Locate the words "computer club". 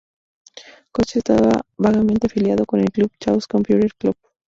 3.45-4.15